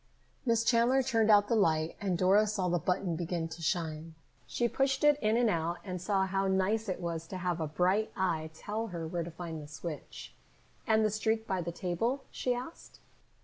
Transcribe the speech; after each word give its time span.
'"Miss 0.47 0.63
Chandler 0.63 1.03
turned 1.03 1.29
out 1.29 1.47
the 1.47 1.53
light 1.55 1.95
and 2.01 2.17
Dora 2.17 2.47
saw 2.47 2.67
the 2.69 2.79
button 2.79 3.15
begin 3.15 3.47
to 3.49 3.61
shine. 3.61 4.15
She 4.47 4.67
pushed 4.67 5.03
it 5.03 5.19
in 5.21 5.37
and 5.37 5.47
out 5.47 5.77
and 5.83 6.01
saw 6.01 6.25
how 6.25 6.47
nice 6.47 6.89
it 6.89 6.99
was 6.99 7.27
to 7.27 7.37
have 7.37 7.61
a 7.61 7.67
bright 7.67 8.11
eye 8.15 8.49
to 8.51 8.59
tell 8.61 8.87
her 8.87 9.05
where 9.07 9.21
to 9.21 9.29
find 9.29 9.61
the 9.61 9.67
switch. 9.67 10.33
"And 10.87 11.05
the 11.05 11.11
streak 11.11 11.45
by 11.45 11.61
the 11.61 11.71
table?" 11.71 12.23
she 12.31 12.51
asked. 12.51 12.99